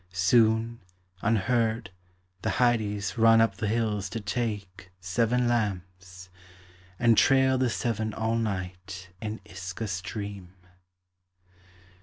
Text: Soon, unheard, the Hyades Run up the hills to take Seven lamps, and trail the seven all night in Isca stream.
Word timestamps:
Soon, 0.13 0.79
unheard, 1.21 1.91
the 2.41 2.49
Hyades 2.57 3.19
Run 3.19 3.39
up 3.39 3.57
the 3.57 3.67
hills 3.67 4.09
to 4.09 4.19
take 4.19 4.89
Seven 4.99 5.47
lamps, 5.47 6.31
and 6.97 7.15
trail 7.15 7.59
the 7.59 7.69
seven 7.69 8.11
all 8.11 8.35
night 8.35 9.09
in 9.21 9.39
Isca 9.45 9.87
stream. 9.87 10.55